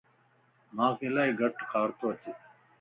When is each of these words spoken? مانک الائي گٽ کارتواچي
مانک 0.75 0.99
الائي 1.07 1.31
گٽ 1.39 1.55
کارتواچي 1.71 2.31